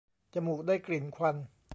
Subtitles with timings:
[0.33, 1.35] จมูกได้กลิ่นควัน